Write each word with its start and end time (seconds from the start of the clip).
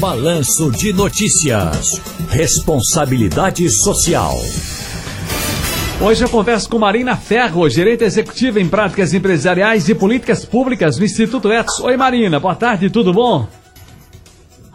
Balanço 0.00 0.70
de 0.70 0.94
Notícias. 0.94 2.00
Responsabilidade 2.30 3.68
Social. 3.68 4.32
Hoje 6.00 6.24
eu 6.24 6.28
converso 6.30 6.70
com 6.70 6.78
Marina 6.78 7.16
Ferro, 7.16 7.68
gerente 7.68 8.02
executiva 8.02 8.58
em 8.58 8.66
práticas 8.66 9.12
empresariais 9.12 9.90
e 9.90 9.94
políticas 9.94 10.42
públicas 10.42 10.98
no 10.98 11.04
Instituto 11.04 11.52
Etos. 11.52 11.80
Oi 11.80 11.98
Marina, 11.98 12.40
boa 12.40 12.54
tarde, 12.54 12.88
tudo 12.88 13.12
bom? 13.12 13.46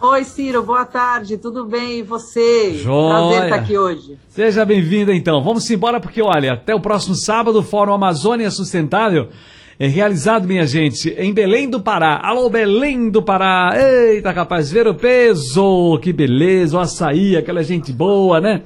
Oi 0.00 0.22
Ciro, 0.22 0.62
boa 0.62 0.84
tarde, 0.84 1.36
tudo 1.36 1.64
bem 1.64 1.98
e 1.98 2.02
você? 2.04 2.74
Joia. 2.74 3.08
Prazer 3.08 3.42
estar 3.42 3.56
aqui 3.56 3.76
hoje. 3.76 4.16
Seja 4.28 4.64
bem-vinda 4.64 5.12
então. 5.12 5.42
Vamos 5.42 5.68
embora 5.68 5.98
porque 5.98 6.22
olha, 6.22 6.52
até 6.52 6.72
o 6.72 6.80
próximo 6.80 7.16
sábado 7.16 7.58
o 7.58 7.64
Fórum 7.64 7.94
Amazônia 7.94 8.48
Sustentável 8.48 9.30
é 9.78 9.86
realizado, 9.86 10.48
minha 10.48 10.66
gente, 10.66 11.10
em 11.18 11.34
Belém 11.34 11.68
do 11.68 11.80
Pará. 11.80 12.18
Alô, 12.22 12.48
Belém 12.48 13.10
do 13.10 13.22
Pará! 13.22 13.74
Eita, 13.76 14.32
capaz, 14.32 14.70
ver 14.70 14.88
o 14.88 14.94
peso! 14.94 15.98
Que 16.02 16.14
beleza, 16.14 16.78
o 16.78 16.80
açaí, 16.80 17.36
aquela 17.36 17.62
gente 17.62 17.92
boa, 17.92 18.40
né? 18.40 18.62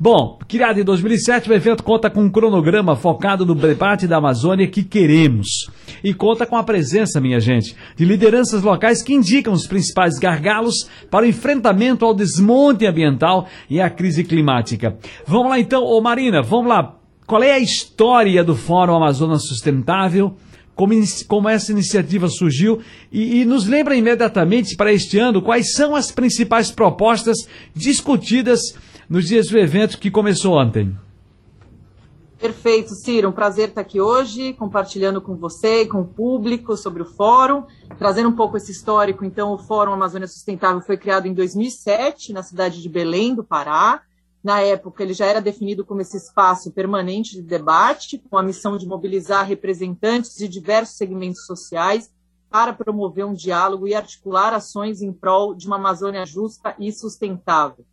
Bom, 0.00 0.36
criado 0.48 0.80
em 0.80 0.84
2007, 0.84 1.48
o 1.48 1.54
evento 1.54 1.84
conta 1.84 2.10
com 2.10 2.22
um 2.22 2.30
cronograma 2.30 2.96
focado 2.96 3.46
no 3.46 3.54
debate 3.54 4.08
da 4.08 4.16
Amazônia 4.16 4.66
que 4.66 4.82
queremos. 4.82 5.70
E 6.02 6.12
conta 6.12 6.44
com 6.44 6.56
a 6.56 6.64
presença, 6.64 7.20
minha 7.20 7.38
gente, 7.38 7.76
de 7.96 8.04
lideranças 8.04 8.62
locais 8.62 9.00
que 9.00 9.14
indicam 9.14 9.52
os 9.52 9.66
principais 9.66 10.18
gargalos 10.18 10.88
para 11.08 11.24
o 11.24 11.28
enfrentamento 11.28 12.04
ao 12.04 12.14
desmonte 12.14 12.84
ambiental 12.84 13.46
e 13.70 13.80
à 13.80 13.88
crise 13.88 14.24
climática. 14.24 14.96
Vamos 15.24 15.50
lá 15.50 15.60
então, 15.60 15.84
ô 15.84 16.00
Marina, 16.00 16.42
vamos 16.42 16.68
lá. 16.68 16.97
Qual 17.28 17.42
é 17.42 17.52
a 17.52 17.58
história 17.58 18.42
do 18.42 18.56
Fórum 18.56 18.96
Amazonas 18.96 19.46
Sustentável? 19.46 20.34
como, 20.74 20.94
como 21.26 21.48
essa 21.48 21.72
iniciativa 21.72 22.28
surgiu 22.28 22.80
e, 23.10 23.40
e 23.40 23.44
nos 23.44 23.66
lembra 23.66 23.96
imediatamente 23.96 24.76
para 24.76 24.92
este 24.92 25.18
ano 25.18 25.42
quais 25.42 25.74
são 25.74 25.94
as 25.94 26.12
principais 26.12 26.70
propostas 26.70 27.36
discutidas 27.74 28.60
nos 29.10 29.26
dias 29.26 29.48
do 29.48 29.58
evento 29.58 29.98
que 29.98 30.08
começou 30.08 30.54
ontem. 30.54 30.96
Perfeito, 32.40 32.94
Ciro. 32.94 33.28
Um 33.28 33.32
prazer 33.32 33.70
estar 33.70 33.80
aqui 33.80 34.00
hoje, 34.00 34.52
compartilhando 34.52 35.20
com 35.20 35.34
você 35.34 35.82
e 35.82 35.86
com 35.86 36.00
o 36.02 36.06
público 36.06 36.76
sobre 36.76 37.02
o 37.02 37.06
fórum, 37.06 37.64
trazendo 37.98 38.28
um 38.28 38.36
pouco 38.36 38.56
esse 38.56 38.72
histórico. 38.72 39.24
Então, 39.24 39.52
o 39.52 39.58
Fórum 39.58 39.92
Amazônia 39.92 40.28
Sustentável 40.28 40.80
foi 40.80 40.96
criado 40.96 41.26
em 41.26 41.34
2007, 41.34 42.32
na 42.32 42.42
cidade 42.42 42.80
de 42.80 42.88
Belém 42.88 43.34
do 43.34 43.44
Pará. 43.44 44.00
Na 44.42 44.60
época, 44.60 45.02
ele 45.02 45.14
já 45.14 45.26
era 45.26 45.40
definido 45.40 45.84
como 45.84 46.00
esse 46.00 46.16
espaço 46.16 46.70
permanente 46.70 47.34
de 47.34 47.42
debate, 47.42 48.18
com 48.30 48.38
a 48.38 48.42
missão 48.42 48.78
de 48.78 48.86
mobilizar 48.86 49.44
representantes 49.44 50.36
de 50.36 50.48
diversos 50.48 50.96
segmentos 50.96 51.44
sociais 51.44 52.10
para 52.48 52.72
promover 52.72 53.26
um 53.26 53.34
diálogo 53.34 53.86
e 53.86 53.94
articular 53.94 54.54
ações 54.54 55.02
em 55.02 55.12
prol 55.12 55.54
de 55.54 55.66
uma 55.66 55.76
Amazônia 55.76 56.24
justa 56.24 56.74
e 56.78 56.90
sustentável. 56.92 57.84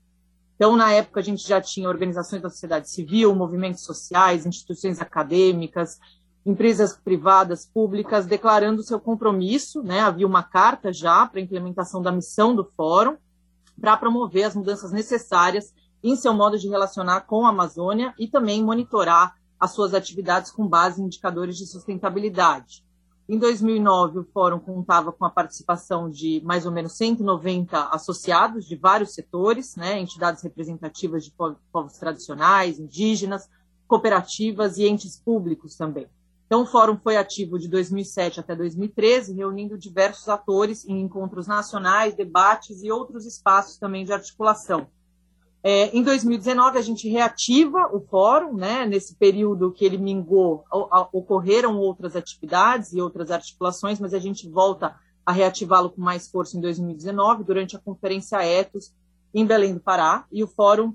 Então, 0.56 0.76
na 0.78 0.92
época, 0.94 1.20
a 1.20 1.24
gente 1.24 1.46
já 1.46 1.60
tinha 1.60 1.90
organizações 1.90 2.42
da 2.42 2.50
sociedade 2.50 2.90
civil, 2.90 3.36
movimentos 3.36 3.84
sociais, 3.84 4.46
instituições 4.46 5.02
acadêmicas, 5.02 6.00
empresas 6.46 6.96
privadas, 6.96 7.66
públicas, 7.66 8.26
declarando 8.26 8.84
seu 8.84 9.00
compromisso. 9.00 9.84
Né? 9.84 10.00
Havia 10.00 10.26
uma 10.26 10.44
carta 10.44 10.94
já 10.94 11.26
para 11.26 11.40
a 11.42 11.44
implementação 11.44 12.02
da 12.02 12.12
missão 12.12 12.56
do 12.56 12.64
Fórum, 12.64 13.18
para 13.82 13.98
promover 13.98 14.46
as 14.46 14.56
mudanças 14.56 14.94
necessárias 14.94 15.74
em 16.04 16.16
seu 16.16 16.34
modo 16.34 16.58
de 16.58 16.68
relacionar 16.68 17.22
com 17.22 17.46
a 17.46 17.50
Amazônia 17.50 18.14
e 18.18 18.28
também 18.28 18.64
monitorar 18.64 19.36
as 19.60 19.72
suas 19.72 19.94
atividades 19.94 20.52
com 20.52 20.68
base 20.68 21.02
em 21.02 21.06
indicadores 21.06 21.58
de 21.58 21.66
sustentabilidade. 21.66 22.84
Em 23.28 23.40
2009, 23.40 24.20
o 24.20 24.24
fórum 24.24 24.60
contava 24.60 25.12
com 25.12 25.26
a 25.26 25.30
participação 25.32 26.10
de 26.10 26.42
mais 26.46 26.66
ou 26.66 26.72
menos 26.72 26.96
190 26.96 27.90
associados 27.90 28.66
de 28.66 28.76
vários 28.76 29.16
setores, 29.16 29.76
né, 29.76 30.00
entidades 30.00 30.44
representativas 30.44 31.26
de 31.26 31.34
povos 31.72 31.94
tradicionais, 31.98 32.78
indígenas, 32.78 33.50
cooperativas 33.88 34.78
e 34.78 34.86
entes 34.86 35.19
públicos 35.19 35.75
também. 35.75 36.08
Então, 36.46 36.62
o 36.62 36.66
fórum 36.68 37.00
foi 37.00 37.18
ativo 37.18 37.58
de 37.58 37.68
2007 37.68 38.40
até 38.40 38.56
2013, 38.56 39.34
reunindo 39.34 39.75
diversos 39.75 40.30
atores 40.30 40.86
em 40.88 41.02
encontros 41.02 41.48
nacionais, 41.48 42.14
debates 42.14 42.84
e 42.84 42.92
outros 42.92 43.25
espaços 43.25 43.78
também 43.78 44.06
de 44.06 44.14
articulação. 44.14 44.86
É, 45.68 45.90
em 45.98 46.03
2019, 46.03 46.78
a 46.78 46.81
gente 46.84 47.09
reativa 47.09 47.90
o 47.92 48.00
fórum, 48.00 48.53
né? 48.53 48.86
nesse 48.86 49.16
período 49.16 49.72
que 49.72 49.84
ele 49.84 49.98
mingou, 49.98 50.64
ocorreram 51.12 51.80
outras 51.80 52.16
atividades 52.16 52.94
e 52.94 53.02
outras 53.02 53.31
articulações, 53.31 54.00
mas 54.00 54.14
a 54.14 54.20
gente 54.20 54.48
volta 54.48 54.96
a 55.25 55.31
reativá-lo 55.31 55.90
com 55.90 56.02
mais 56.02 56.28
força 56.28 56.56
em 56.56 56.62
2019, 56.62 57.44
durante 57.44 57.75
a 57.75 57.80
Conferência 57.80 58.46
Etos, 58.46 58.94
em 59.34 59.44
Belém 59.44 59.74
do 59.74 59.80
Pará, 59.80 60.28
e 60.31 60.44
o 60.44 60.48
fórum, 60.48 60.94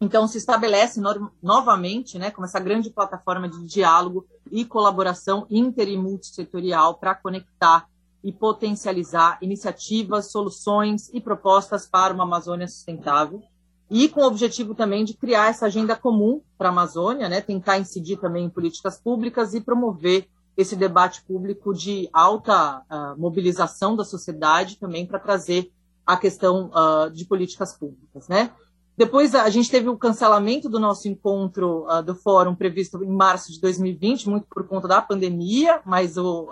então, 0.00 0.26
se 0.26 0.38
estabelece 0.38 1.02
no 1.02 1.30
novamente 1.42 2.18
né, 2.18 2.30
como 2.30 2.46
essa 2.46 2.58
grande 2.58 2.88
plataforma 2.88 3.46
de 3.46 3.62
diálogo 3.66 4.26
e 4.50 4.64
colaboração 4.64 5.46
inter 5.50 5.86
e 5.86 5.98
multissetorial 5.98 6.94
para 6.94 7.14
conectar 7.14 7.86
e 8.24 8.32
potencializar 8.32 9.36
iniciativas, 9.42 10.30
soluções 10.30 11.10
e 11.12 11.20
propostas 11.20 11.86
para 11.86 12.14
uma 12.14 12.24
Amazônia 12.24 12.66
sustentável 12.66 13.42
e 13.90 14.08
com 14.08 14.20
o 14.20 14.26
objetivo 14.26 14.74
também 14.74 15.04
de 15.04 15.14
criar 15.14 15.48
essa 15.48 15.66
agenda 15.66 15.96
comum 15.96 16.42
para 16.56 16.68
a 16.68 16.72
Amazônia, 16.72 17.28
né, 17.28 17.40
tentar 17.40 17.78
incidir 17.78 18.18
também 18.18 18.44
em 18.44 18.50
políticas 18.50 19.00
públicas 19.00 19.54
e 19.54 19.60
promover 19.60 20.28
esse 20.56 20.76
debate 20.76 21.22
público 21.24 21.72
de 21.72 22.08
alta 22.12 22.80
uh, 22.80 23.18
mobilização 23.18 23.94
da 23.94 24.04
sociedade 24.04 24.76
também 24.78 25.06
para 25.06 25.18
trazer 25.18 25.70
a 26.04 26.16
questão 26.16 26.70
uh, 26.70 27.10
de 27.10 27.24
políticas 27.24 27.78
públicas, 27.78 28.28
né? 28.28 28.50
Depois 28.96 29.36
a 29.36 29.48
gente 29.48 29.70
teve 29.70 29.88
o 29.88 29.96
cancelamento 29.96 30.68
do 30.68 30.80
nosso 30.80 31.06
encontro 31.06 31.86
uh, 31.86 32.02
do 32.02 32.16
fórum 32.16 32.56
previsto 32.56 33.02
em 33.04 33.10
março 33.10 33.52
de 33.52 33.60
2020, 33.60 34.28
muito 34.28 34.46
por 34.50 34.66
conta 34.66 34.88
da 34.88 35.00
pandemia, 35.00 35.80
mas 35.86 36.16
o, 36.16 36.48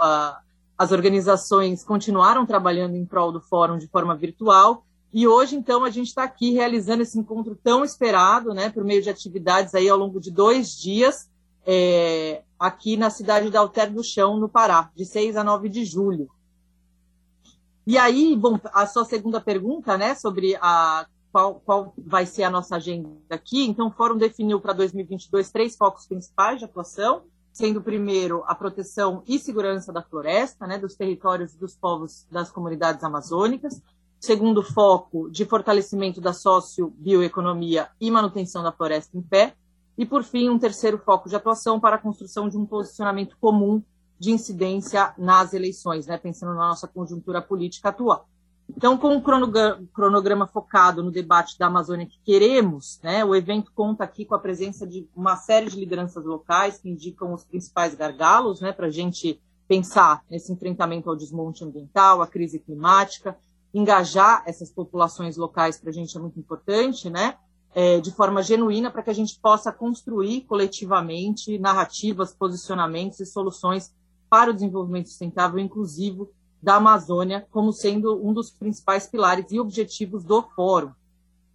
as 0.78 0.92
organizações 0.92 1.82
continuaram 1.82 2.47
trabalhando 2.47 2.94
em 2.94 3.04
prol 3.04 3.32
do 3.32 3.41
fórum 3.41 3.76
de 3.76 3.88
forma 3.88 4.14
virtual 4.14 4.86
e 5.12 5.27
hoje, 5.27 5.56
então, 5.56 5.84
a 5.84 5.91
gente 5.91 6.09
está 6.09 6.25
aqui 6.25 6.53
realizando 6.53 7.03
esse 7.03 7.19
encontro 7.19 7.59
tão 7.62 7.84
esperado, 7.84 8.53
né, 8.53 8.71
por 8.71 8.84
meio 8.84 9.03
de 9.03 9.11
atividades 9.11 9.75
aí 9.75 9.89
ao 9.89 9.97
longo 9.97 10.21
de 10.21 10.31
dois 10.31 10.77
dias, 10.77 11.31
é, 11.65 12.43
aqui 12.59 12.97
na 12.97 13.11
cidade 13.11 13.50
da 13.50 13.61
Alter 13.61 13.93
do 13.93 14.05
Chão, 14.05 14.37
no 14.37 14.49
Pará, 14.49 14.91
de 14.95 15.05
6 15.05 15.37
a 15.37 15.45
9 15.45 15.69
de 15.69 15.84
julho. 15.84 16.28
E 17.87 17.97
aí, 17.97 18.37
bom, 18.37 18.59
a 18.75 18.87
sua 18.87 19.05
segunda 19.05 19.41
pergunta, 19.41 19.97
né, 19.97 20.15
sobre 20.15 20.56
a, 20.61 21.06
qual, 21.33 21.62
qual 21.65 21.95
vai 21.97 22.27
ser 22.27 22.43
a 22.43 22.50
nossa 22.50 22.77
agenda 22.77 23.09
aqui. 23.31 23.65
Então, 23.65 23.89
o 23.89 23.93
Fórum 23.93 24.16
definiu 24.16 24.61
para 24.61 24.72
2022 24.72 25.50
três 25.50 25.77
focos 25.77 26.06
principais 26.06 26.59
de 26.59 26.65
atuação, 26.65 27.22
sendo 27.53 27.78
o 27.78 27.83
primeiro 27.83 28.43
a 28.47 28.55
proteção 28.55 29.22
e 29.27 29.39
segurança 29.39 29.93
da 29.93 30.03
floresta, 30.03 30.66
né, 30.66 30.78
dos 30.78 30.95
territórios 30.95 31.55
dos 31.55 31.75
povos 31.75 32.27
das 32.31 32.50
comunidades 32.50 33.03
amazônicas 33.03 33.81
segundo 34.21 34.62
foco 34.62 35.31
de 35.31 35.44
fortalecimento 35.44 36.21
da 36.21 36.32
socio-bioeconomia 36.32 37.88
e 38.00 38.10
manutenção 38.10 38.62
da 38.62 38.72
floresta 38.72 39.16
em 39.16 39.22
pé, 39.22 39.54
e, 39.97 40.04
por 40.04 40.22
fim, 40.22 40.49
um 40.50 40.59
terceiro 40.59 40.99
foco 40.99 41.28
de 41.28 41.37
atuação 41.37 41.81
para 41.81 41.97
a 41.97 41.99
construção 41.99 42.49
de 42.49 42.56
um 42.56 42.66
posicionamento 42.66 43.37
comum 43.41 43.82
de 44.19 44.31
incidência 44.31 45.15
nas 45.16 45.54
eleições, 45.54 46.06
né, 46.06 46.19
pensando 46.19 46.54
na 46.54 46.69
nossa 46.69 46.87
conjuntura 46.87 47.41
política 47.41 47.88
atual. 47.91 48.28
Então, 48.69 48.99
com 48.99 49.15
um 49.15 49.22
cronograma 49.93 50.47
focado 50.47 51.03
no 51.03 51.10
debate 51.10 51.56
da 51.59 51.66
Amazônia 51.66 52.06
que 52.06 52.19
queremos, 52.25 52.98
né, 53.03 53.25
o 53.25 53.34
evento 53.34 53.71
conta 53.75 54.04
aqui 54.04 54.25
com 54.25 54.34
a 54.34 54.38
presença 54.38 54.87
de 54.87 55.09
uma 55.15 55.37
série 55.37 55.71
de 55.71 55.78
lideranças 55.78 56.25
locais 56.25 56.78
que 56.78 56.91
indicam 56.91 57.33
os 57.33 57.44
principais 57.44 57.94
gargalos 57.94 58.60
né, 58.60 58.72
para 58.72 58.88
a 58.88 58.91
gente 58.91 59.41
pensar 59.69 60.22
nesse 60.28 60.53
enfrentamento 60.53 61.09
ao 61.09 61.16
desmonte 61.16 61.65
ambiental, 61.65 62.22
à 62.22 62.27
crise 62.27 62.59
climática, 62.59 63.37
engajar 63.76 64.42
essas 64.47 64.71
populações 64.71 65.36
locais 65.36 65.78
para 65.78 65.91
a 65.91 65.92
gente 65.92 66.16
é 66.16 66.21
muito 66.21 66.41
importante, 66.41 67.10
né? 67.10 67.36
É, 67.74 68.01
de 68.01 68.10
forma 68.10 68.42
genuína 68.42 68.91
para 68.91 69.03
que 69.03 69.10
a 69.10 69.15
gente 69.15 69.39
possa 69.39 69.71
construir 69.71 70.42
coletivamente 70.42 71.59
narrativas, 71.59 72.33
posicionamentos 72.33 73.21
e 73.21 73.27
soluções 73.27 73.95
para 74.30 74.51
o 74.51 74.54
desenvolvimento 74.54 75.10
sustentável 75.10 75.59
inclusivo 75.59 76.30
da 76.62 76.77
Amazônia 76.77 77.47
como 77.51 77.71
sendo 77.71 78.18
um 78.27 78.33
dos 78.33 78.51
principais 78.51 79.06
pilares 79.06 79.53
e 79.53 79.60
objetivos 79.60 80.24
do 80.24 80.42
fórum. 80.54 80.92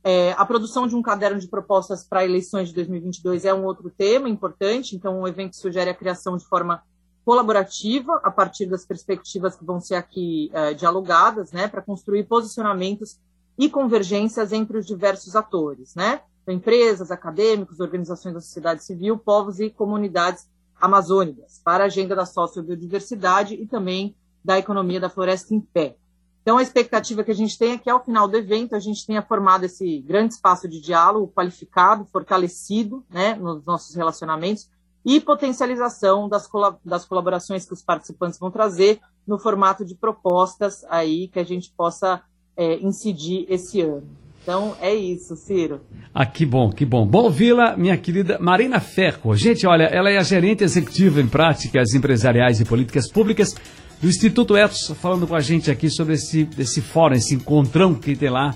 É, 0.04 0.34
a 0.34 0.46
produção 0.46 0.88
de 0.88 0.96
um 0.96 1.02
caderno 1.02 1.40
de 1.40 1.48
propostas 1.48 2.04
para 2.04 2.24
eleições 2.24 2.70
de 2.70 2.76
2022 2.76 3.46
é 3.46 3.54
um 3.54 3.66
outro 3.66 3.90
tema 3.90 4.30
importante, 4.30 4.96
então 4.96 5.22
o 5.22 5.28
evento 5.28 5.56
sugere 5.56 5.90
a 5.90 5.96
criação 5.96 6.38
de 6.38 6.46
forma 6.46 6.84
colaborativa 7.24 8.20
a 8.24 8.32
partir 8.32 8.66
das 8.66 8.86
perspectivas 8.86 9.56
que 9.56 9.66
vão 9.66 9.80
ser 9.80 9.96
aqui 9.96 10.52
uh, 10.54 10.76
dialogadas, 10.76 11.52
né, 11.52 11.68
para 11.68 11.82
construir 11.82 12.24
posicionamentos 12.24 13.20
e 13.58 13.70
convergências 13.70 14.52
entre 14.52 14.78
os 14.78 14.86
diversos 14.86 15.36
atores, 15.36 15.94
né, 15.96 16.22
então, 16.42 16.54
empresas, 16.54 17.12
acadêmicos, 17.12 17.80
organizações 17.80 18.34
da 18.34 18.42
sociedade 18.42 18.84
civil, 18.84 19.18
povos 19.18 19.60
e 19.60 19.70
comunidades 19.70 20.50
amazônicas, 20.80 21.62
para 21.64 21.84
a 21.84 21.88
agenda 21.88 22.16
da 22.16 22.26
sociobiodiversidade 22.26 23.54
e 23.54 23.68
também 23.68 24.16
da 24.44 24.58
economia 24.58 25.00
da 25.00 25.10
floresta 25.10 25.54
em 25.54 25.62
pé. 25.62 25.96
Então, 26.42 26.58
a 26.58 26.64
expectativa 26.64 27.24
que 27.24 27.30
a 27.30 27.36
gente 27.36 27.56
tem 27.56 27.74
é 27.74 27.78
que, 27.78 27.90
ao 27.90 28.04
final 28.04 28.28
do 28.28 28.36
evento, 28.36 28.76
a 28.76 28.80
gente 28.80 29.06
tenha 29.06 29.22
formado 29.22 29.64
esse 29.64 30.00
grande 30.00 30.34
espaço 30.34 30.68
de 30.68 30.82
diálogo 30.82 31.32
qualificado, 31.32 32.06
fortalecido 32.06 33.06
né, 33.08 33.36
nos 33.36 33.64
nossos 33.64 33.96
relacionamentos 33.96 34.68
e 35.06 35.20
potencialização 35.20 36.30
das, 36.30 36.50
das 36.84 37.06
colaborações 37.06 37.66
que 37.66 37.74
os 37.74 37.82
participantes 37.82 38.40
vão 38.40 38.52
trazer 38.52 39.00
no 39.28 39.40
formato 39.40 39.86
de 39.86 39.96
propostas 39.96 40.84
aí 40.90 41.28
que 41.28 41.40
a 41.40 41.44
gente 41.44 41.72
possa 41.76 42.22
é, 42.56 42.78
incidir 42.80 43.46
esse 43.50 43.82
ano. 43.82 44.04
Então 44.42 44.76
é 44.82 44.94
isso, 44.94 45.36
Ciro. 45.36 45.82
Ah, 46.14 46.26
que 46.26 46.46
bom, 46.46 46.72
que 46.72 46.84
bom. 46.84 47.06
Bom 47.06 47.30
Vila, 47.30 47.78
minha 47.78 47.96
querida 47.96 48.40
Marina 48.40 48.80
Ferro. 48.80 49.36
Gente, 49.36 49.68
olha, 49.68 49.84
ela 49.84 50.10
é 50.10 50.18
a 50.18 50.24
gerente 50.24 50.64
executiva 50.64 51.22
em 51.22 51.28
práticas 51.28 51.94
empresariais 51.94 52.60
e 52.60 52.66
políticas 52.66 53.10
públicas 53.10 53.56
do 54.02 54.08
Instituto 54.08 54.58
Etos, 54.58 54.92
falando 55.00 55.28
com 55.28 55.36
a 55.36 55.40
gente 55.40 55.70
aqui 55.70 55.90
sobre 55.90 56.16
esse, 56.16 56.50
esse 56.58 56.82
fórum, 56.82 57.14
esse 57.14 57.36
encontrão 57.36 57.94
que 57.94 58.16
tem 58.16 58.32
lá 58.32 58.56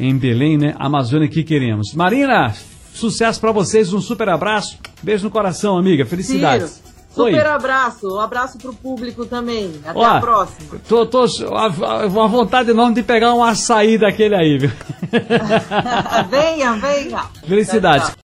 em 0.00 0.16
Belém, 0.16 0.56
né? 0.56 0.74
Amazônia 0.78 1.28
que 1.28 1.44
queremos. 1.44 1.92
Marina, 1.94 2.54
sucesso 2.98 3.40
para 3.40 3.52
vocês, 3.52 3.92
um 3.92 4.00
super 4.00 4.28
abraço. 4.28 4.78
Beijo 5.02 5.24
no 5.24 5.30
coração, 5.30 5.76
amiga. 5.76 6.04
Felicidades. 6.04 6.70
Ciro. 6.70 6.86
Super 7.16 7.46
Oi. 7.46 7.48
abraço, 7.48 8.14
um 8.14 8.20
abraço 8.20 8.58
pro 8.58 8.74
público 8.74 9.24
também. 9.24 9.72
Até 9.86 9.98
Ó, 9.98 10.04
a 10.04 10.20
próxima. 10.20 10.78
Tô, 10.86 11.06
tô 11.06 11.24
uma 12.10 12.28
vontade 12.28 12.70
enorme 12.70 12.94
de 12.94 13.02
pegar 13.02 13.32
um 13.32 13.42
açaí 13.42 13.96
daquele 13.96 14.34
aí, 14.34 14.58
viu? 14.58 14.70
venha, 16.28 16.74
venha. 16.74 17.24
Felicidades. 17.48 18.12